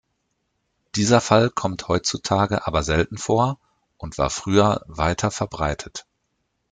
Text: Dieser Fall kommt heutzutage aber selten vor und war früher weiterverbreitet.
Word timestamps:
Dieser 0.95 1.21
Fall 1.21 1.51
kommt 1.51 1.87
heutzutage 1.87 2.65
aber 2.65 2.81
selten 2.81 3.19
vor 3.19 3.59
und 3.99 4.17
war 4.17 4.31
früher 4.31 4.81
weiterverbreitet. 4.87 6.07